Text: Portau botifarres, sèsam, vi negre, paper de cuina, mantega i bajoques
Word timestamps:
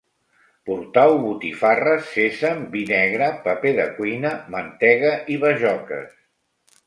Portau 0.69 1.11
botifarres, 1.25 2.07
sèsam, 2.13 2.63
vi 2.77 2.81
negre, 2.93 3.27
paper 3.45 3.75
de 3.81 3.85
cuina, 3.99 4.31
mantega 4.57 5.11
i 5.35 5.41
bajoques 5.47 6.19